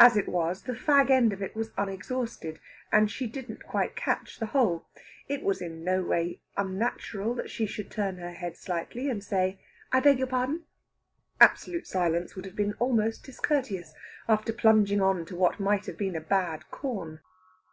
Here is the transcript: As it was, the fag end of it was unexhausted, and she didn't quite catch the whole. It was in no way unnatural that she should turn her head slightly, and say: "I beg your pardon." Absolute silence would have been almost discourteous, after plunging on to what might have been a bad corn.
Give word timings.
As 0.00 0.16
it 0.16 0.28
was, 0.28 0.62
the 0.64 0.72
fag 0.72 1.10
end 1.10 1.32
of 1.32 1.40
it 1.40 1.54
was 1.54 1.70
unexhausted, 1.78 2.58
and 2.90 3.08
she 3.08 3.28
didn't 3.28 3.64
quite 3.64 3.94
catch 3.94 4.40
the 4.40 4.46
whole. 4.46 4.84
It 5.28 5.44
was 5.44 5.62
in 5.62 5.84
no 5.84 6.02
way 6.02 6.40
unnatural 6.56 7.34
that 7.36 7.50
she 7.52 7.64
should 7.64 7.88
turn 7.88 8.16
her 8.16 8.32
head 8.32 8.56
slightly, 8.56 9.08
and 9.08 9.22
say: 9.22 9.60
"I 9.92 10.00
beg 10.00 10.18
your 10.18 10.26
pardon." 10.26 10.64
Absolute 11.40 11.86
silence 11.86 12.34
would 12.34 12.46
have 12.46 12.56
been 12.56 12.74
almost 12.80 13.22
discourteous, 13.22 13.94
after 14.28 14.52
plunging 14.52 15.00
on 15.00 15.24
to 15.26 15.36
what 15.36 15.60
might 15.60 15.86
have 15.86 15.96
been 15.98 16.16
a 16.16 16.20
bad 16.20 16.68
corn. 16.72 17.20